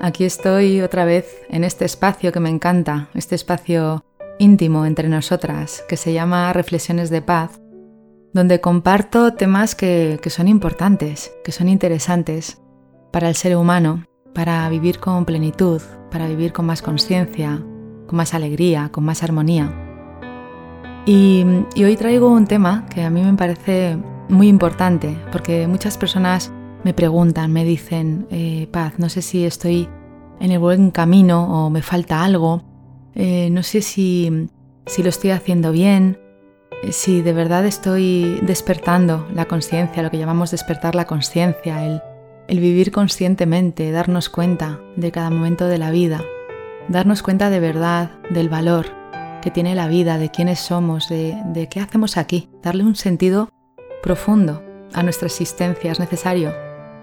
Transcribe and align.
Aquí 0.00 0.24
estoy 0.24 0.82
otra 0.82 1.04
vez 1.06 1.42
en 1.48 1.64
este 1.64 1.86
espacio 1.86 2.30
que 2.30 2.40
me 2.40 2.50
encanta, 2.50 3.08
este 3.14 3.34
espacio 3.34 4.04
íntimo 4.38 4.84
entre 4.84 5.08
nosotras 5.08 5.82
que 5.88 5.96
se 5.96 6.12
llama 6.12 6.52
Reflexiones 6.52 7.08
de 7.08 7.22
Paz, 7.22 7.60
donde 8.34 8.60
comparto 8.60 9.32
temas 9.32 9.74
que, 9.74 10.20
son 10.26 10.48
importantes, 10.48 11.32
que 11.42 11.52
son 11.52 11.70
interesantes 11.70 12.60
para 13.10 13.30
el 13.30 13.34
ser 13.36 13.56
humano, 13.56 14.04
para 14.34 14.68
vivir 14.68 14.98
con 14.98 15.24
plenitud, 15.24 15.80
para 16.10 16.28
vivir 16.28 16.52
con 16.52 16.66
más 16.66 16.82
conciencia, 16.82 17.64
con 18.06 18.16
más 18.16 18.34
alegría, 18.34 18.90
con 18.92 19.04
más 19.04 19.22
armonía. 19.22 19.72
Y, 21.06 21.46
hoy 21.78 21.96
traigo 21.96 22.28
un 22.28 22.46
tema 22.46 22.84
que 22.94 23.02
a 23.02 23.08
mí 23.08 23.22
me 23.22 23.32
parece 23.32 23.96
muy 24.28 24.48
importante, 24.48 25.16
porque 25.32 25.66
muchas 25.66 25.96
personas 25.96 26.52
me 26.86 26.94
preguntan, 26.94 27.52
me 27.52 27.64
dicen, 27.64 28.28
eh, 28.30 28.68
Paz, 28.70 29.00
no 29.00 29.08
sé 29.08 29.20
si 29.20 29.44
estoy 29.44 29.88
en 30.38 30.52
el 30.52 30.60
buen 30.60 30.92
camino 30.92 31.66
o 31.66 31.68
me 31.68 31.82
falta 31.82 32.22
algo, 32.22 32.62
eh, 33.16 33.50
no 33.50 33.64
sé 33.64 33.82
si, 33.82 34.30
lo 34.30 35.08
estoy 35.08 35.30
haciendo 35.30 35.72
bien, 35.72 36.16
eh, 36.84 36.92
si 36.92 37.22
de 37.22 37.32
verdad 37.32 37.66
estoy 37.66 38.38
despertando 38.42 39.26
la 39.34 39.46
conciencia, 39.46 40.00
lo 40.00 40.12
que 40.12 40.18
llamamos 40.18 40.52
despertar 40.52 40.94
la 40.94 41.06
conciencia, 41.06 41.84
el, 42.46 42.60
vivir 42.60 42.92
conscientemente, 42.92 43.90
darnos 43.90 44.28
cuenta 44.28 44.78
de 44.94 45.10
cada 45.10 45.30
momento 45.30 45.66
de 45.66 45.78
la 45.78 45.90
vida, 45.90 46.22
darnos 46.88 47.20
cuenta 47.20 47.50
de 47.50 47.58
verdad 47.58 48.12
del 48.30 48.48
valor 48.48 48.86
que 49.42 49.50
tiene 49.50 49.74
la 49.74 49.88
vida, 49.88 50.18
de 50.18 50.30
quiénes 50.30 50.60
somos, 50.60 51.08
de, 51.08 51.36
de 51.46 51.68
qué 51.68 51.80
hacemos 51.80 52.16
aquí, 52.16 52.48
darle 52.62 52.84
un 52.84 52.94
sentido 52.94 53.48
profundo 54.04 54.62
a 54.94 55.02
nuestra 55.02 55.26
existencia. 55.26 55.90
Es 55.90 55.98
necesario 55.98 56.54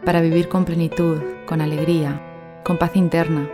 para 0.05 0.21
vivir 0.21 0.49
con 0.49 0.65
plenitud, 0.65 1.21
con 1.45 1.61
alegría, 1.61 2.21
con 2.63 2.77
paz 2.77 2.95
interna 2.95 3.49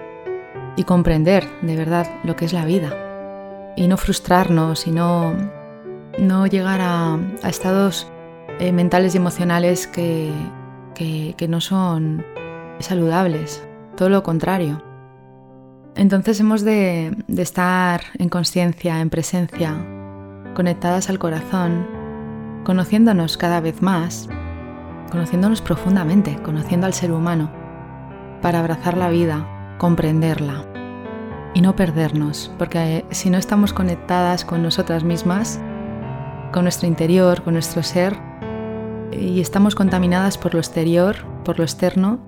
y 0.76 0.84
comprender 0.84 1.48
de 1.62 1.76
verdad 1.76 2.08
lo 2.24 2.36
que 2.36 2.46
es 2.46 2.54
la 2.54 2.66
vida 2.66 3.74
y 3.76 3.88
no 3.88 3.98
frustrarnos 3.98 4.88
y 4.88 4.92
no, 4.92 5.34
no 6.18 6.48
llegar 6.48 6.80
a, 6.82 7.20
estados 7.44 8.12
eh, 8.60 8.72
mentales 8.72 9.14
y 9.14 9.18
emocionales 9.18 9.88
que, 9.88 10.32
que, 10.96 11.48
no 11.48 11.62
son 11.62 12.26
saludables, 12.80 13.66
todo 13.96 14.10
lo 14.10 14.24
contrario. 14.24 14.84
Entonces 15.96 16.40
hemos 16.40 16.64
de, 16.64 17.16
de 17.28 17.42
estar 17.42 18.02
en 18.18 18.30
conciencia, 18.30 19.00
en 19.00 19.10
presencia, 19.10 19.76
conectadas 20.56 21.10
al 21.10 21.20
corazón, 21.20 21.88
conociéndonos 22.64 23.38
cada 23.38 23.62
vez 23.62 23.82
más 23.82 24.30
conociéndonos 25.10 25.62
profundamente, 25.62 26.38
conociendo 26.44 26.86
al 26.86 26.94
ser 26.94 27.12
humano, 27.12 27.52
para 28.42 28.60
abrazar 28.60 28.98
la 28.98 29.10
vida, 29.10 29.76
comprenderla 29.78 30.66
y 31.54 31.62
no 31.62 31.76
perdernos, 31.76 32.52
porque 32.58 33.06
si 33.12 33.30
no 33.30 33.38
estamos 33.38 33.74
conectadas 33.74 34.46
con 34.46 34.62
nosotras 34.62 35.04
mismas, 35.04 35.60
con 36.54 36.64
nuestro 36.64 36.88
interior, 36.88 37.44
con 37.44 37.54
nuestro 37.54 37.84
ser, 37.84 38.18
y 39.12 39.42
estamos 39.42 39.76
contaminadas 39.76 40.38
por 40.38 40.54
lo 40.54 40.60
exterior, 40.60 41.16
por 41.44 41.58
lo 41.58 41.64
externo, 41.64 42.20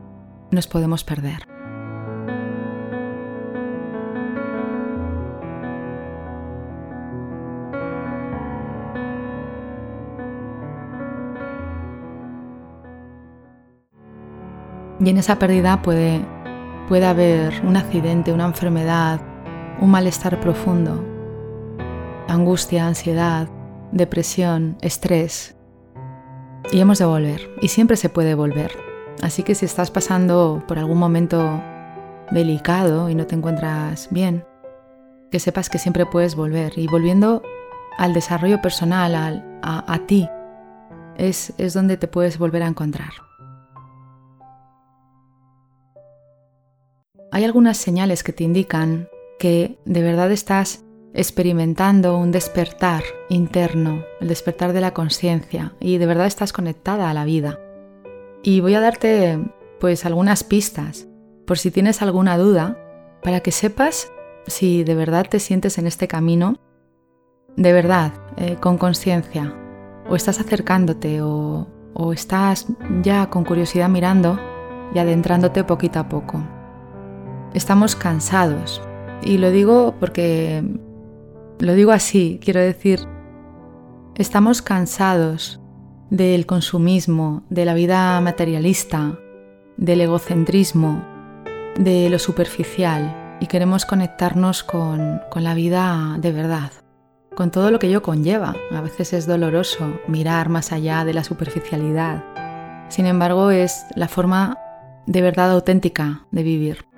nos 0.52 0.68
podemos 0.68 1.03
perder. 1.03 1.51
Y 15.04 15.10
en 15.10 15.18
esa 15.18 15.40
pérdida 15.40 15.82
puede, 15.82 16.24
puede 16.88 17.08
haber 17.08 17.66
un 17.66 17.76
accidente, 17.76 18.32
una 18.32 18.46
enfermedad, 18.46 19.20
un 19.80 19.90
malestar 19.90 20.40
profundo, 20.40 21.04
angustia, 22.28 22.86
ansiedad, 22.86 23.48
depresión, 23.92 24.78
estrés. 24.82 25.56
Y 26.72 26.80
hemos 26.80 27.00
de 27.00 27.06
volver. 27.06 27.50
Y 27.62 27.70
siempre 27.70 27.98
se 27.98 28.10
puede 28.10 28.36
volver. 28.36 28.72
Así 29.24 29.42
que 29.42 29.56
si 29.56 29.66
estás 29.66 29.90
pasando 29.90 30.64
por 30.68 30.78
algún 30.78 31.00
momento 31.00 31.62
delicado 32.30 33.10
y 33.10 33.16
no 33.16 33.26
te 33.26 33.34
encuentras 33.34 34.08
bien, 34.12 34.46
que 35.32 35.40
sepas 35.40 35.70
que 35.72 35.80
siempre 35.80 36.06
puedes 36.06 36.36
volver. 36.36 36.74
Y 36.78 36.86
volviendo 36.86 37.42
al 37.98 38.14
desarrollo 38.14 38.62
personal, 38.62 39.16
a, 39.64 39.92
a, 39.92 40.06
ti, 40.06 40.30
es, 41.18 41.54
es 41.58 41.74
donde 41.74 41.98
te 41.98 42.08
puedes 42.08 42.38
volver 42.38 42.62
a 42.62 42.68
encontrar. 42.68 43.31
Hay 47.31 47.46
algunas 47.46 47.78
señales 47.78 48.24
que 48.24 48.34
te 48.34 48.44
indican 48.44 49.09
que 49.40 49.80
de 49.86 50.02
verdad 50.03 50.31
estás 50.31 50.84
experimentando 51.14 52.18
un 52.18 52.31
despertar 52.31 53.03
interno, 53.30 54.03
el 54.19 54.28
despertar 54.28 54.74
de 54.74 54.81
la 54.81 54.94
conciencia 54.94 55.74
y 55.80 55.97
de 55.97 56.06
verdad 56.06 56.28
estás 56.28 56.53
conectada 56.53 57.09
a 57.09 57.14
la 57.14 57.25
vida. 57.25 57.59
Y 58.44 58.59
voy 58.59 58.75
a 58.75 58.81
darte 58.81 59.40
pues 59.80 60.06
algunas 60.06 60.44
pistas 60.44 61.08
por 61.47 61.58
si 61.58 61.72
tienes 61.72 62.02
alguna 62.02 62.38
duda 62.38 62.78
para 63.24 63.40
que 63.40 63.52
sepas 63.52 64.12
si 64.46 64.84
de 64.84 64.96
verdad 64.96 65.25
te 65.30 65.40
sientes 65.40 65.78
en 65.78 65.88
este 65.88 66.08
camino, 66.08 66.58
de 67.56 67.74
verdad, 67.74 68.14
eh, 68.38 68.56
con 68.59 68.78
conciencia, 68.78 69.53
o 70.09 70.16
estás 70.16 70.40
acercándote 70.40 71.22
o, 71.22 71.68
o 71.94 72.14
estás 72.14 72.68
ya 73.03 73.30
con 73.30 73.44
curiosidad 73.44 73.90
mirando 73.90 74.40
y 74.94 75.00
adentrándote 75.00 75.64
poquito 75.64 76.00
a 76.00 76.09
poco 76.09 76.41
estamos 77.54 77.96
cansados. 77.96 78.82
Y 79.24 79.38
lo 79.38 79.52
digo 79.52 79.96
porque 80.00 80.64
lo 81.59 81.74
digo 81.74 81.92
así, 81.92 82.40
quiero 82.44 82.59
decir, 82.59 83.02
estamos 84.16 84.62
cansados 84.62 85.59
del 86.09 86.46
consumismo, 86.46 87.44
de 87.50 87.66
la 87.66 87.74
vida 87.74 88.20
materialista, 88.22 89.18
del 89.78 90.02
egocentrismo, 90.02 91.06
de 91.78 92.09
lo 92.09 92.20
superficial 92.20 93.38
y 93.40 93.48
queremos 93.48 93.86
conectarnos 93.86 94.64
con, 94.64 95.22
con 95.30 95.44
la 95.44 95.54
vida 95.54 96.18
de 96.20 96.32
verdad, 96.32 96.72
con 97.36 97.50
todo 97.50 97.72
lo 97.72 97.80
que 97.80 97.88
ello 97.88 98.02
conlleva. 98.02 98.56
A 98.72 98.82
veces 98.82 99.14
es 99.14 99.26
doloroso 99.26 100.00
mirar 100.08 100.50
más 100.50 100.72
allá 100.72 101.06
de 101.06 101.14
la 101.14 101.24
superficialidad. 101.24 102.24
Sin 102.90 103.06
embargo, 103.06 103.52
es 103.52 103.86
la 103.96 104.08
forma 104.08 104.58
de 105.08 105.22
verdad 105.22 105.52
auténtica 105.52 106.26
de 106.32 106.44
vivir. 106.44 106.91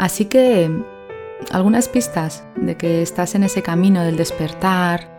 Así 0.00 0.24
que 0.24 0.70
algunas 1.50 1.86
pistas 1.90 2.42
de 2.56 2.74
que 2.74 3.02
estás 3.02 3.34
en 3.34 3.42
ese 3.42 3.62
camino 3.62 4.02
del 4.02 4.16
despertar, 4.16 5.14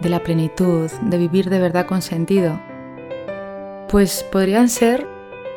de 0.00 0.08
la 0.08 0.22
plenitud, 0.22 0.88
de 0.88 1.18
vivir 1.18 1.50
de 1.50 1.58
verdad 1.58 1.84
con 1.84 2.00
sentido, 2.00 2.60
pues 3.88 4.22
podrían 4.30 4.68
ser, 4.68 5.04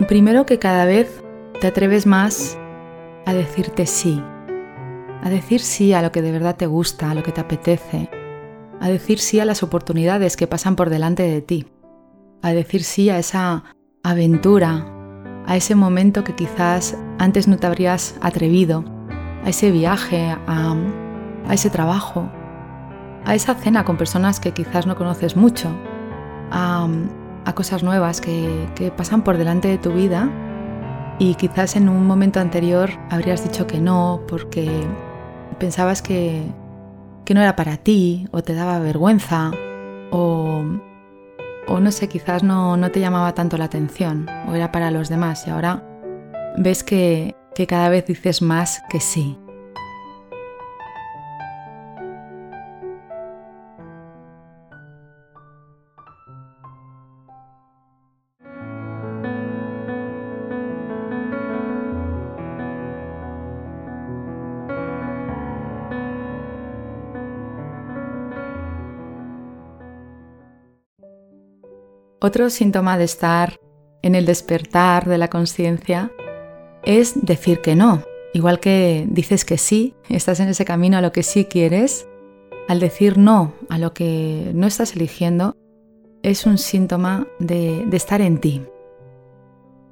primero 0.07 0.47
que 0.47 0.57
cada 0.57 0.85
vez 0.85 1.21
te 1.61 1.67
atreves 1.67 2.07
más 2.07 2.57
a 3.27 3.35
decirte 3.35 3.85
sí. 3.85 4.19
a 5.21 5.29
decir 5.29 5.59
sí 5.59 5.93
a 5.93 6.01
lo 6.01 6.11
que 6.11 6.23
de 6.23 6.31
verdad 6.31 6.55
te 6.55 6.65
gusta, 6.65 7.11
a 7.11 7.13
lo 7.13 7.21
que 7.21 7.31
te 7.31 7.41
apetece, 7.41 8.09
a 8.79 8.89
decir 8.89 9.19
sí 9.19 9.39
a 9.39 9.45
las 9.45 9.61
oportunidades 9.61 10.35
que 10.35 10.47
pasan 10.47 10.75
por 10.75 10.89
delante 10.89 11.21
de 11.21 11.43
ti, 11.43 11.67
a 12.41 12.53
decir 12.53 12.83
sí 12.83 13.11
a 13.11 13.19
esa 13.19 13.65
aventura, 14.01 15.02
a 15.45 15.55
ese 15.55 15.75
momento 15.75 16.23
que 16.23 16.35
quizás 16.35 16.97
antes 17.19 17.47
no 17.47 17.57
te 17.57 17.67
habrías 17.67 18.15
atrevido, 18.21 18.83
a 19.43 19.49
ese 19.49 19.71
viaje, 19.71 20.35
a, 20.47 20.75
ese 21.51 21.69
trabajo, 21.69 22.29
a 23.25 23.35
esa 23.35 23.55
cena 23.55 23.83
con 23.83 23.97
personas 23.97 24.39
que 24.39 24.51
quizás 24.51 24.87
no 24.87 24.95
conoces 24.95 25.35
mucho, 25.35 25.69
a, 26.51 26.87
cosas 27.55 27.83
nuevas 27.83 28.19
que, 28.21 28.67
que 28.73 28.89
pasan 28.89 29.23
por 29.23 29.37
delante 29.37 29.67
de 29.67 29.77
tu 29.77 29.91
vida 29.91 30.29
y 31.19 31.35
quizás 31.35 31.75
en 31.75 31.87
un 31.89 32.07
momento 32.07 32.39
anterior 32.39 32.89
habrías 33.11 33.43
dicho 33.43 33.67
que 33.67 33.79
no 33.79 34.21
porque 34.27 34.69
pensabas 35.59 36.01
que, 36.01 36.41
que 37.25 37.33
no 37.33 37.41
era 37.41 37.55
para 37.55 37.77
ti 37.77 38.27
o 38.31 38.41
te 38.41 38.55
daba 38.55 38.79
vergüenza 38.79 39.51
o, 40.11 40.63
o 41.67 41.79
no 41.79 41.91
sé, 41.91 42.07
quizás 42.07 42.43
no, 42.43 42.77
no, 42.77 42.91
te 42.91 42.99
llamaba 42.99 43.33
tanto 43.33 43.57
la 43.57 43.65
atención 43.65 44.29
o 44.47 44.55
era 44.55 44.71
para 44.71 44.91
los 44.91 45.09
demás 45.09 45.45
y 45.47 45.49
ahora 45.49 45.83
ves 46.57 46.83
que, 46.83 47.35
que 47.55 47.67
cada 47.67 47.89
vez 47.89 48.05
dices 48.05 48.41
más 48.41 48.81
que 48.89 48.99
sí. 48.99 49.37
Otro 72.25 72.49
síntoma 72.49 72.97
de 72.97 73.03
estar 73.03 73.59
en 74.01 74.15
el 74.15 74.25
despertar 74.25 75.09
de 75.09 75.17
la 75.17 75.29
conciencia 75.29 76.09
es 76.85 77.25
decir 77.25 77.59
que 77.59 77.75
no. 77.75 78.05
Igual 78.33 78.61
que 78.61 79.05
dices 79.09 79.43
que 79.43 79.57
sí, 79.57 79.93
estás 80.07 80.39
en 80.39 80.47
ese 80.47 80.63
camino 80.63 80.97
a 80.97 81.01
lo 81.01 81.11
que 81.11 81.21
sí 81.21 81.43
quieres, 81.43 82.07
al 82.69 82.79
decir 82.79 83.17
no 83.17 83.51
a 83.67 83.77
lo 83.77 83.93
que 83.93 84.51
no 84.55 84.67
estás 84.67 84.95
eligiendo, 84.95 85.57
es 86.21 86.45
un 86.45 86.57
síntoma 86.57 87.27
de, 87.39 87.85
estar 87.91 88.21
en 88.21 88.37
ti. 88.37 88.61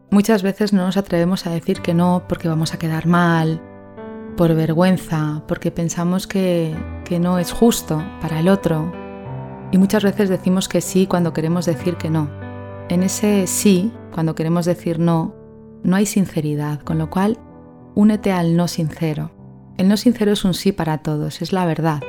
Muchas 0.10 0.42
veces 0.42 0.72
no 0.72 0.86
nos 0.86 0.96
atrevemos 0.96 1.46
a 1.46 1.50
decir 1.50 1.82
que 1.82 1.94
no 1.94 2.24
porque 2.30 2.48
vamos 2.48 2.74
a 2.74 2.80
quedar 2.80 3.08
mal, 3.08 3.62
por 4.38 4.56
vergüenza, 4.56 5.44
porque 5.50 5.70
pensamos 5.70 6.28
que, 6.28 6.74
que 7.04 7.20
no 7.20 7.40
es 7.40 7.52
justo 7.52 8.02
para 8.22 8.40
el 8.40 8.48
otro, 8.48 9.01
y 9.72 9.78
muchas 9.78 10.04
veces 10.04 10.30
decimos 10.30 10.68
que 10.68 10.82
sí 10.82 11.08
cuando 11.08 11.34
queremos 11.34 11.66
decir 11.66 11.96
que 11.96 12.10
no. 12.10 12.30
En 12.90 13.04
ese 13.04 13.48
sí, 13.48 13.92
cuando 14.14 14.36
queremos 14.36 14.66
decir 14.66 15.00
no, 15.00 15.34
no 15.84 15.96
hay 15.96 16.06
sinceridad, 16.06 16.82
con 16.82 16.98
lo 16.98 17.10
cual 17.10 17.38
únete 17.96 18.32
al 18.32 18.56
no 18.56 18.68
sincero. 18.68 19.32
El 19.78 19.88
no 19.88 19.98
sincero 19.98 20.32
es 20.32 20.44
un 20.44 20.54
sí 20.54 20.72
para 20.72 21.00
todos, 21.00 21.42
es 21.42 21.54
la 21.54 21.66
verdad. 21.66 22.02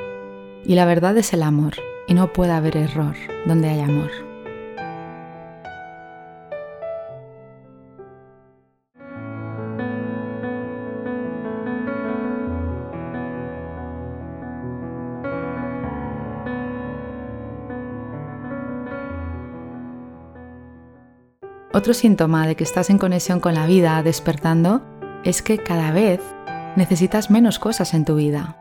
Y 0.64 0.74
la 0.74 0.84
verdad 0.84 1.16
es 1.16 1.32
el 1.32 1.42
amor, 1.42 1.74
y 2.08 2.14
no 2.14 2.32
puede 2.32 2.52
haber 2.52 2.76
error 2.76 3.14
donde 3.46 3.68
hay 3.68 3.80
amor. 3.80 4.31
Otro 21.82 21.94
síntoma 21.94 22.46
de 22.46 22.55
que 22.55 22.62
estás 22.62 22.90
en 22.90 22.99
conexión 22.99 23.40
con 23.40 23.55
la 23.55 23.67
vida, 23.67 24.00
despertando, 24.05 24.82
es 25.25 25.43
que 25.43 25.58
cada 25.58 25.90
vez 25.90 26.20
necesitas 26.76 27.29
menos 27.29 27.58
cosas 27.58 27.93
en 27.93 28.05
tu 28.05 28.14
vida. 28.14 28.56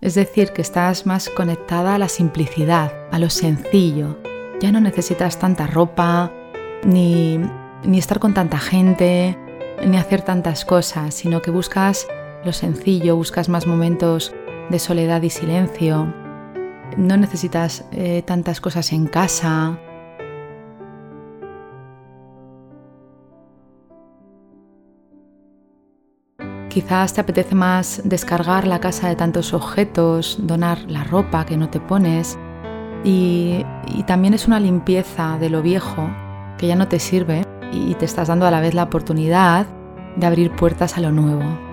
Es 0.00 0.14
decir, 0.14 0.52
que 0.52 0.62
estás 0.62 1.04
más 1.04 1.30
conectada 1.30 1.96
a 1.96 1.98
la 1.98 2.08
simplicidad, 2.08 2.92
a 3.10 3.18
lo 3.18 3.28
sencillo. 3.28 4.20
Ya 4.60 4.70
no 4.70 4.80
necesitas 4.80 5.40
tanta 5.40 5.66
ropa, 5.66 6.30
ni, 6.84 7.40
ni 7.82 7.98
estar 7.98 8.20
con 8.20 8.32
tanta 8.32 8.60
gente, 8.60 9.36
ni 9.84 9.96
hacer 9.96 10.22
tantas 10.22 10.64
cosas, 10.64 11.12
sino 11.12 11.42
que 11.42 11.50
buscas 11.50 12.06
lo 12.44 12.52
sencillo, 12.52 13.16
buscas 13.16 13.48
más 13.48 13.66
momentos 13.66 14.32
de 14.70 14.78
soledad 14.78 15.22
y 15.22 15.30
silencio. 15.30 16.14
No 16.96 17.16
necesitas 17.16 17.84
eh, 17.90 18.22
tantas 18.24 18.60
cosas 18.60 18.92
en 18.92 19.08
casa, 19.08 19.80
Quizás 26.78 27.12
te 27.12 27.20
apetece 27.20 27.56
más 27.56 28.02
descargar 28.04 28.64
la 28.64 28.78
casa 28.78 29.08
de 29.08 29.16
tantos 29.16 29.52
objetos, 29.52 30.38
donar 30.40 30.78
la 30.86 31.02
ropa 31.02 31.44
que 31.44 31.56
no 31.56 31.70
te 31.70 31.80
pones 31.80 32.38
y, 33.02 33.66
también 34.06 34.32
es 34.32 34.46
una 34.46 34.60
limpieza 34.60 35.38
de 35.40 35.50
lo 35.50 35.60
viejo 35.60 36.08
que 36.56 36.68
ya 36.68 36.76
no 36.76 36.86
te 36.86 37.00
sirve 37.00 37.42
y 37.72 37.94
te 37.94 38.04
estás 38.04 38.28
dando 38.28 38.46
a 38.46 38.52
la 38.52 38.60
vez 38.60 38.74
la 38.74 38.84
oportunidad 38.84 39.66
de 40.14 40.24
abrir 40.24 40.52
puertas 40.52 40.96
a 40.96 41.00
lo 41.00 41.10
nuevo. 41.10 41.67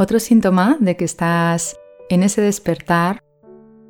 Otro 0.00 0.18
síntoma 0.18 0.78
de 0.80 0.96
que 0.96 1.04
estás 1.04 1.78
en 2.08 2.22
ese 2.22 2.40
despertar 2.40 3.22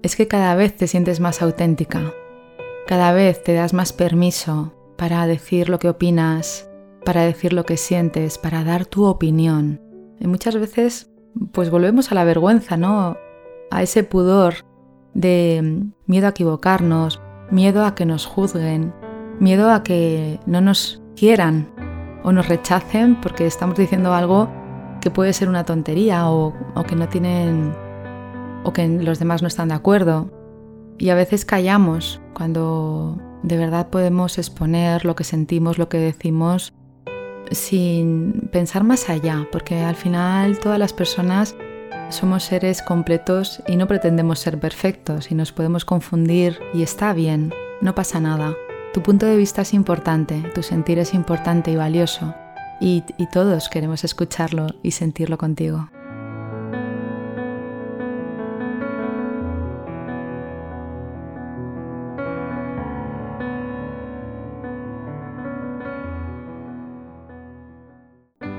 es 0.03 0.17
que 0.17 0.27
cada 0.27 0.57
vez 0.57 0.77
te 0.77 0.89
sientes 0.89 1.21
más 1.21 1.41
auténtica, 1.41 2.13
cada 2.89 3.13
vez 3.13 3.45
te 3.45 3.55
das 3.55 3.75
más 3.75 3.93
permiso 3.93 4.75
para 4.99 5.25
decir 5.29 5.69
lo 5.69 5.79
que 5.79 5.89
opinas, 5.89 6.69
para 7.05 7.23
decir 7.23 7.53
lo 7.53 7.65
que 7.65 7.77
sientes, 7.77 8.39
para 8.39 8.65
dar 8.65 8.87
tu 8.87 9.05
opinión. 9.05 9.81
Y 10.19 10.27
muchas 10.27 10.57
veces 10.57 11.13
pues 11.53 11.71
volvemos 11.71 12.11
a 12.11 12.17
la 12.17 12.25
vergüenza, 12.25 12.77
¿no? 12.77 13.17
A 13.71 13.81
ese 13.81 14.03
pudor 14.03 14.67
de 15.15 15.93
miedo 16.07 16.27
a 16.27 16.31
equivocarnos, 16.31 17.23
miedo 17.53 17.85
a 17.85 17.95
que 17.95 18.05
nos 18.05 18.27
juzguen, 18.27 18.93
miedo 19.39 19.71
a 19.71 19.85
que 19.85 20.41
no 20.45 20.61
nos 20.61 21.01
quieran 21.15 21.73
o 22.25 22.33
nos 22.33 22.49
rechacen 22.49 23.21
porque 23.21 23.47
estamos 23.47 23.79
diciendo 23.79 24.13
algo 24.13 24.51
que 25.01 25.11
puede 25.11 25.33
ser 25.33 25.49
una 25.49 25.65
tontería 25.65 26.31
o, 26.31 26.55
que 26.87 26.97
no 26.97 27.09
tienen 27.09 27.75
o 28.65 28.73
que 28.73 28.87
los 28.89 29.19
demás 29.19 29.43
no 29.43 29.49
están 29.49 29.69
de 29.69 29.75
acuerdo. 29.75 30.31
Y 30.99 31.09
a 31.11 31.15
veces 31.15 31.45
callamos 31.45 32.21
cuando 32.35 33.19
de 33.43 33.57
verdad 33.57 33.89
podemos 33.89 34.39
exponer 34.39 35.05
lo 35.05 35.17
que 35.17 35.25
sentimos, 35.25 35.79
lo 35.79 35.89
que 35.89 35.99
decimos, 35.99 36.75
sin 37.51 38.49
pensar 38.53 38.85
más 38.85 39.09
allá, 39.09 39.49
porque 39.51 39.81
al 39.81 39.97
final 39.97 40.59
todas 40.59 40.79
las 40.79 40.93
personas 40.93 41.57
somos 42.11 42.45
seres 42.45 42.83
completos 42.83 43.63
y 43.67 43.77
no 43.77 43.87
pretendemos 43.87 44.41
ser 44.41 44.61
perfectos 44.61 45.31
y 45.31 45.35
nos 45.35 45.53
podemos 45.53 45.85
confundir 45.85 46.59
y 46.75 46.83
está 46.83 47.13
bien, 47.15 47.55
no 47.81 47.95
pasa 47.95 48.21
nada. 48.21 48.55
Tu 48.93 49.03
punto 49.03 49.25
de 49.25 49.37
vista 49.37 49.63
es 49.63 49.73
importante, 49.73 50.43
tu 50.55 50.63
sentir 50.63 50.99
es 50.99 51.15
importante 51.15 51.71
y 51.71 51.77
valioso 51.77 52.35
y, 52.81 53.03
todos 53.31 53.69
queremos 53.69 54.05
escucharlo 54.05 54.69
y 54.83 54.93
sentirlo 54.93 55.37
contigo. 55.39 55.91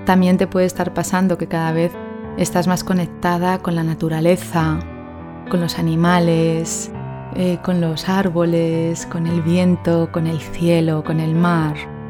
También 0.06 0.38
te 0.38 0.48
puede 0.48 0.66
estar 0.66 0.94
pasando 0.94 1.38
que 1.38 1.48
cada 1.48 1.72
vez 1.72 1.92
estás 2.38 2.68
más 2.68 2.84
conectada 2.84 3.60
con 3.60 3.76
la 3.76 3.84
naturaleza, 3.84 4.80
con 5.50 5.62
los 5.62 5.80
animales, 5.80 6.92
eh, 7.36 7.60
con 7.64 7.82
los 7.82 8.10
árboles, 8.10 9.06
con 9.06 9.26
el 9.26 9.42
viento, 9.42 10.12
con 10.12 10.28
el 10.28 10.40
cielo, 10.40 11.04
con 11.04 11.20
el 11.20 11.34
mar. 11.34 12.01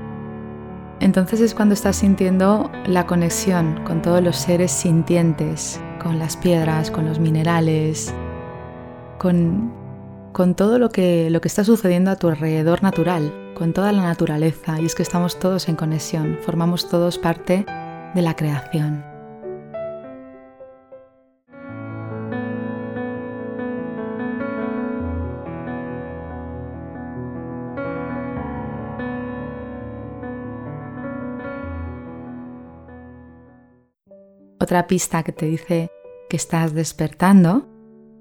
Entonces 1.01 1.41
es 1.41 1.55
cuando 1.55 1.73
estás 1.73 1.95
sintiendo 1.95 2.71
la 2.85 3.07
conexión 3.07 3.83
con 3.85 4.03
todos 4.03 4.23
los 4.23 4.37
seres 4.37 4.71
sintientes, 4.71 5.81
con 6.01 6.19
las 6.19 6.37
piedras, 6.37 6.91
con 6.91 7.05
los 7.05 7.17
minerales, 7.17 8.13
con, 9.17 9.73
todo 10.55 10.77
lo 10.77 10.89
que, 10.89 11.31
lo 11.31 11.41
que 11.41 11.47
está 11.47 11.63
sucediendo 11.63 12.11
a 12.11 12.17
tu 12.17 12.29
alrededor 12.29 12.83
natural, 12.83 13.33
con 13.55 13.73
toda 13.73 13.91
la 13.91 14.03
naturaleza 14.03 14.79
y 14.79 14.85
es 14.85 14.93
que 14.93 15.01
estamos 15.01 15.39
todos 15.39 15.67
en 15.69 15.75
conexión, 15.75 16.37
formamos 16.45 16.87
todos 16.87 17.17
parte 17.17 17.65
de 18.13 18.21
la 18.21 18.35
creación. 18.35 19.10
Otra 34.71 34.87
pista 34.87 35.21
que 35.23 35.33
te 35.33 35.47
dice 35.47 35.91
que 36.29 36.37
estás 36.37 36.73
despertando 36.73 37.67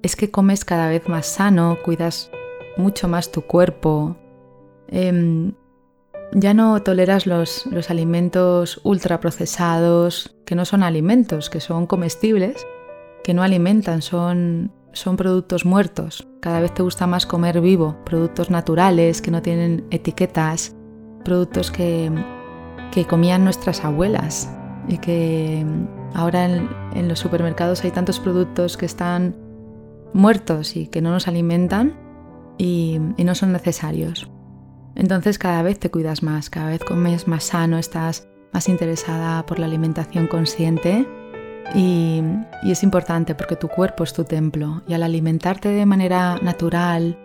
es 0.03 0.17
que 0.17 0.33
comes 0.33 0.65
cada 0.65 0.89
vez 0.89 1.09
más 1.09 1.27
sano, 1.27 1.79
cuidas 1.85 2.29
mucho 2.77 3.07
más 3.07 3.31
tu 3.31 3.43
cuerpo, 3.43 4.17
em, 4.89 5.53
ya 6.33 6.53
no 6.53 6.83
toleras 6.83 7.29
los, 7.29 7.67
los 7.67 7.89
alimentos 7.89 8.81
ultraprocesados, 8.83 10.35
que 10.45 10.57
no 10.57 10.65
son 10.65 10.83
alimentos, 10.83 11.51
que 11.51 11.61
son 11.61 11.87
comestibles, 11.87 12.67
que 13.23 13.33
no 13.33 13.45
alimentan, 13.45 14.03
son, 14.03 14.73
son 14.93 15.17
productos 15.17 15.65
muertos. 15.65 16.27
Cada 16.41 16.59
vez 16.59 16.75
te 16.75 16.83
gusta 16.83 17.07
más 17.07 17.27
comer 17.27 17.61
vivo, 17.61 17.97
productos 18.05 18.51
naturales, 18.51 19.23
que 19.23 19.31
no 19.31 19.41
tienen 19.41 19.87
etiquetas, 19.93 20.75
productos 21.25 21.71
que, 21.71 22.11
que 22.91 23.05
comían 23.05 23.45
nuestras 23.45 23.85
abuelas 23.85 24.53
y 24.89 24.99
que 24.99 25.65
Ahora 26.15 26.45
en, 26.45 27.09
los 27.09 27.19
supermercados 27.19 27.85
hay 27.85 27.91
tantos 27.91 28.21
productos 28.21 28.77
que 28.77 28.87
están 28.87 29.37
muertos 30.13 30.77
y 30.77 30.89
que 30.89 31.01
no 31.01 31.11
nos 31.11 31.29
alimentan 31.29 31.95
y, 32.59 32.99
no 33.19 33.35
son 33.35 33.53
necesarios. 33.53 34.31
Entonces 34.97 35.39
cada 35.39 35.63
vez 35.63 35.79
te 35.79 35.91
cuidas 35.91 36.23
más, 36.23 36.51
cada 36.51 36.71
vez 36.71 36.85
comes 36.85 37.29
más 37.29 37.45
sano, 37.45 37.79
estás 37.79 38.29
más 38.53 38.69
interesada 38.69 39.47
por 39.47 39.59
la 39.59 39.67
alimentación 39.67 40.27
consciente 40.27 41.07
y, 41.75 42.23
es 42.65 42.83
importante 42.83 43.35
porque 43.35 43.57
tu 43.57 43.69
cuerpo 43.69 44.05
es 44.05 44.13
tu 44.13 44.25
templo 44.25 44.83
y 44.89 44.95
al 44.95 45.03
alimentarte 45.03 45.69
de 45.69 45.87
manera 45.87 46.37
natural 46.43 47.19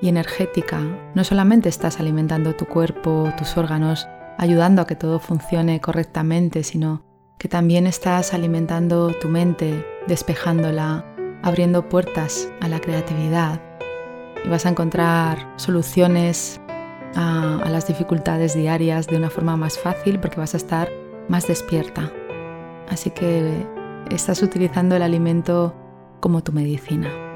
y 0.00 0.08
energética, 0.08 0.80
no 1.14 1.24
solamente 1.24 1.68
estás 1.68 1.98
alimentando 1.98 2.54
tu 2.54 2.66
cuerpo, 2.66 3.32
tus 3.36 3.56
órganos, 3.56 4.06
ayudando 4.36 4.82
a 4.82 4.86
que 4.86 4.94
todo 4.94 5.18
funcione 5.18 5.80
correctamente, 5.80 6.62
sino 6.62 7.07
que 7.38 7.48
también 7.48 7.86
estás 7.86 8.34
alimentando 8.34 9.12
tu 9.20 9.28
mente, 9.28 9.86
despejándola, 10.08 11.04
abriendo 11.42 11.88
puertas 11.88 12.50
a 12.60 12.68
la 12.68 12.80
creatividad 12.80 13.62
y 14.44 14.48
vas 14.48 14.66
a 14.66 14.70
encontrar 14.70 15.52
soluciones 15.56 16.60
a, 17.14 17.64
las 17.70 17.86
dificultades 17.86 18.54
diarias 18.54 19.06
de 19.06 19.16
una 19.16 19.30
forma 19.30 19.56
más 19.56 19.78
fácil 19.78 20.18
porque 20.18 20.40
vas 20.40 20.54
a 20.54 20.56
estar 20.56 20.90
más 21.28 21.46
despierta. 21.46 22.10
Así 22.88 23.10
que 23.10 23.66
estás 24.10 24.42
utilizando 24.42 24.96
el 24.96 25.02
alimento 25.02 25.74
como 26.20 26.42
tu 26.42 26.52
medicina. 26.52 27.27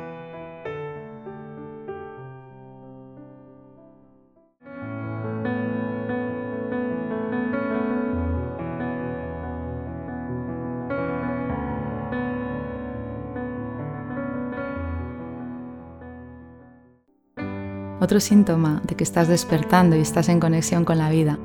Otro 18.03 18.19
síntoma 18.19 18.83
de 18.83 18.97
que 18.97 19.05
estás 19.05 19.29
despertando 19.29 19.95
y 19.95 20.01
estás 20.01 20.29
en 20.29 20.41
conexión 20.41 20.85
con 20.85 20.99
la 20.99 21.09
vida 21.09 21.39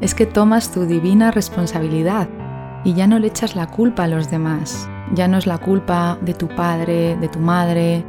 es 0.00 0.14
que 0.14 0.24
tomas 0.24 0.72
tu 0.72 0.86
divina 0.86 1.30
responsabilidad 1.30 2.30
y 2.82 2.94
ya 2.94 3.06
no 3.06 3.18
le 3.18 3.26
echas 3.26 3.56
la 3.56 3.66
culpa 3.66 4.04
a 4.04 4.08
los 4.08 4.30
demás. 4.30 4.88
Ya 5.14 5.28
no 5.28 5.36
es 5.36 5.46
la 5.46 5.58
culpa 5.58 6.16
de 6.22 6.32
tu 6.32 6.48
padre, 6.48 7.14
de 7.16 7.28
tu 7.28 7.40
madre, 7.40 8.06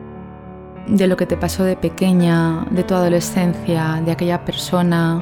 de 0.87 1.07
lo 1.07 1.17
que 1.17 1.25
te 1.25 1.35
pasó 1.35 1.65
de 1.65 1.75
pequeña, 1.75 2.65
de 2.71 2.85
tu 2.85 2.93
adolescencia, 2.93 4.01
de 4.05 4.13
aquella 4.13 4.45
persona. 4.45 5.21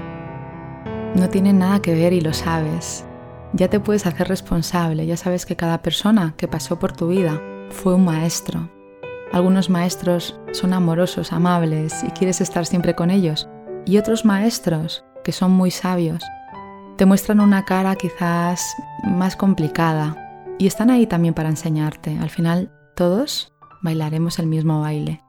No 1.15 1.29
tiene 1.29 1.53
nada 1.53 1.81
que 1.81 1.95
ver 1.95 2.13
y 2.13 2.21
lo 2.21 2.31
sabes. 2.31 3.03
Ya 3.53 3.69
te 3.69 3.79
puedes 3.79 4.05
hacer 4.05 4.27
responsable, 4.27 5.07
ya 5.07 5.17
sabes 5.17 5.47
que 5.47 5.55
cada 5.55 5.81
persona 5.81 6.35
que 6.37 6.47
pasó 6.47 6.77
por 6.77 6.91
tu 6.91 7.07
vida 7.07 7.41
fue 7.71 7.95
un 7.95 8.05
maestro, 8.05 8.69
algunos 9.33 9.69
maestros 9.69 10.39
son 10.51 10.73
amorosos, 10.73 11.31
amables 11.31 12.03
y 12.03 12.11
quieres 12.11 12.41
estar 12.41 12.65
siempre 12.65 12.95
con 12.95 13.09
ellos. 13.09 13.47
Y 13.85 13.97
otros 13.97 14.25
maestros, 14.25 15.05
que 15.23 15.31
son 15.31 15.51
muy 15.51 15.71
sabios, 15.71 16.23
te 16.97 17.05
muestran 17.05 17.39
una 17.39 17.63
cara 17.65 17.95
quizás 17.95 18.75
más 19.03 19.35
complicada 19.35 20.55
y 20.59 20.67
están 20.67 20.89
ahí 20.89 21.07
también 21.07 21.33
para 21.33 21.49
enseñarte. 21.49 22.17
Al 22.19 22.29
final, 22.29 22.71
todos 22.95 23.53
bailaremos 23.81 24.37
el 24.37 24.47
mismo 24.47 24.81
baile. 24.81 25.23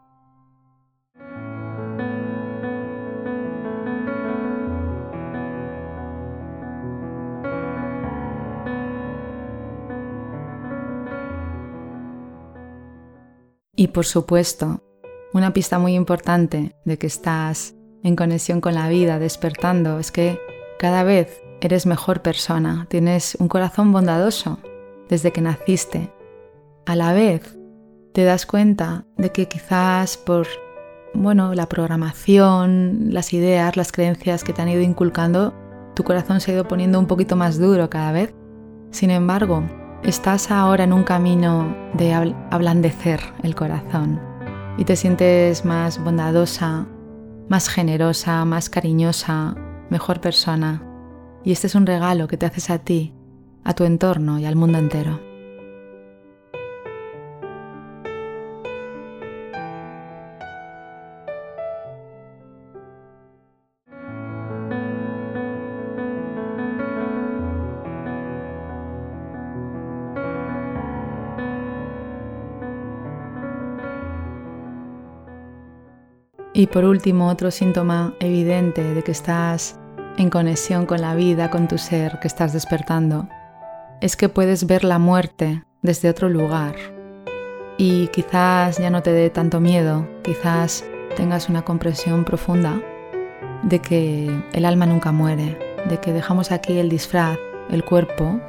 Y 13.82 13.88
por 13.88 14.06
supuesto, 14.06 14.80
una 15.32 15.52
pista 15.52 15.80
muy 15.80 15.96
importante 15.96 16.76
de 16.84 16.98
que 16.98 17.08
estás 17.08 17.74
en 18.04 18.14
conexión 18.14 18.60
con 18.60 18.76
la 18.76 18.88
vida, 18.88 19.18
despertando, 19.18 19.98
es 19.98 20.12
que 20.12 20.38
cada 20.78 21.02
vez 21.02 21.42
eres 21.60 21.84
mejor 21.84 22.22
persona, 22.22 22.86
tienes 22.88 23.36
un 23.40 23.48
corazón 23.48 23.90
bondadoso 23.90 24.60
desde 25.08 25.32
que 25.32 25.40
naciste. 25.40 26.12
A 26.86 26.94
la 26.94 27.12
vez, 27.12 27.58
te 28.14 28.22
das 28.22 28.46
cuenta 28.46 29.04
de 29.16 29.32
que 29.32 29.48
quizás 29.48 30.16
por 30.16 30.46
bueno, 31.12 31.52
la 31.52 31.68
programación, 31.68 33.08
las 33.12 33.32
ideas, 33.32 33.76
las 33.76 33.90
creencias 33.90 34.44
que 34.44 34.52
te 34.52 34.62
han 34.62 34.68
ido 34.68 34.82
inculcando, 34.82 35.54
tu 35.96 36.04
corazón 36.04 36.40
se 36.40 36.52
ha 36.52 36.54
ido 36.54 36.68
poniendo 36.68 37.00
un 37.00 37.08
poquito 37.08 37.34
más 37.34 37.58
duro 37.58 37.90
cada 37.90 38.12
vez. 38.12 38.32
Sin 38.92 39.10
embargo, 39.10 39.64
Estás 40.04 40.50
ahora 40.50 40.82
en 40.82 40.92
un 40.92 41.04
camino 41.04 41.76
de 41.94 42.12
ablandecer 42.12 43.20
el 43.44 43.54
corazón 43.54 44.20
y 44.76 44.84
te 44.84 44.96
sientes 44.96 45.64
más 45.64 46.02
bondadosa, 46.02 46.88
más 47.48 47.68
generosa, 47.68 48.44
más 48.44 48.68
cariñosa, 48.68 49.54
mejor 49.90 50.20
persona. 50.20 50.82
Y 51.44 51.52
este 51.52 51.68
es 51.68 51.76
un 51.76 51.86
regalo 51.86 52.26
que 52.26 52.36
te 52.36 52.46
haces 52.46 52.68
a 52.70 52.78
ti, 52.78 53.14
a 53.62 53.74
tu 53.74 53.84
entorno 53.84 54.40
y 54.40 54.44
al 54.44 54.56
mundo 54.56 54.78
entero. 54.78 55.20
Y 76.54 76.66
por 76.66 76.84
último, 76.84 77.28
otro 77.28 77.50
síntoma 77.50 78.14
evidente 78.20 78.82
de 78.82 79.02
que 79.02 79.12
estás 79.12 79.78
en 80.18 80.28
conexión 80.28 80.84
con 80.84 81.00
la 81.00 81.14
vida, 81.14 81.50
con 81.50 81.66
tu 81.66 81.78
ser, 81.78 82.18
que 82.20 82.28
estás 82.28 82.52
despertando, 82.52 83.28
es 84.00 84.16
que 84.16 84.28
puedes 84.28 84.66
ver 84.66 84.84
la 84.84 84.98
muerte 84.98 85.64
desde 85.80 86.10
otro 86.10 86.28
lugar. 86.28 86.74
Y 87.78 88.08
quizás 88.08 88.78
ya 88.78 88.90
no 88.90 89.02
te 89.02 89.12
dé 89.12 89.30
tanto 89.30 89.60
miedo, 89.60 90.06
quizás 90.22 90.84
tengas 91.16 91.48
una 91.48 91.62
comprensión 91.62 92.24
profunda 92.24 92.80
de 93.62 93.78
que 93.78 94.44
el 94.52 94.64
alma 94.66 94.84
nunca 94.84 95.10
muere, 95.10 95.58
de 95.88 95.98
que 96.00 96.12
dejamos 96.12 96.52
aquí 96.52 96.78
el 96.78 96.90
disfraz, 96.90 97.38
el 97.70 97.84
cuerpo, 97.84 98.40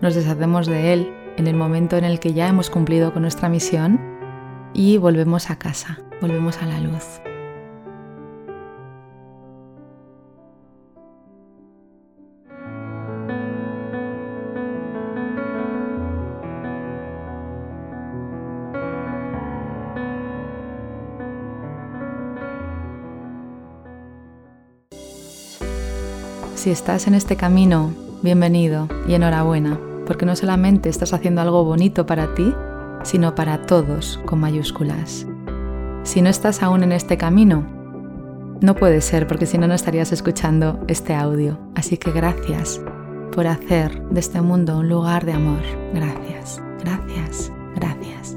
nos 0.00 0.14
deshacemos 0.14 0.66
de 0.66 0.92
él 0.92 1.12
en 1.36 1.48
el 1.48 1.56
momento 1.56 1.96
en 1.96 2.04
el 2.04 2.20
que 2.20 2.34
ya 2.34 2.48
hemos 2.48 2.70
cumplido 2.70 3.12
con 3.12 3.22
nuestra 3.22 3.48
misión 3.48 4.00
y 4.74 4.96
volvemos 4.98 5.50
a 5.50 5.58
casa, 5.58 5.98
volvemos 6.20 6.62
a 6.62 6.66
la 6.66 6.80
luz. 6.80 7.20
Si 26.58 26.70
estás 26.70 27.06
en 27.06 27.14
este 27.14 27.36
camino, 27.36 27.92
bienvenido 28.20 28.88
y 29.06 29.14
enhorabuena, 29.14 29.78
porque 30.08 30.26
no 30.26 30.34
solamente 30.34 30.88
estás 30.88 31.12
haciendo 31.12 31.40
algo 31.40 31.62
bonito 31.62 32.04
para 32.04 32.34
ti, 32.34 32.52
sino 33.04 33.36
para 33.36 33.62
todos 33.62 34.18
con 34.26 34.40
mayúsculas. 34.40 35.24
Si 36.02 36.20
no 36.20 36.28
estás 36.28 36.64
aún 36.64 36.82
en 36.82 36.90
este 36.90 37.16
camino, 37.16 37.64
no 38.60 38.74
puede 38.74 39.02
ser 39.02 39.28
porque 39.28 39.46
si 39.46 39.56
no, 39.56 39.68
no 39.68 39.74
estarías 39.74 40.10
escuchando 40.10 40.80
este 40.88 41.14
audio. 41.14 41.60
Así 41.76 41.96
que 41.96 42.10
gracias 42.10 42.80
por 43.30 43.46
hacer 43.46 44.02
de 44.08 44.18
este 44.18 44.40
mundo 44.40 44.78
un 44.78 44.88
lugar 44.88 45.24
de 45.26 45.34
amor. 45.34 45.62
Gracias, 45.94 46.60
gracias, 46.80 47.52
gracias. 47.76 48.36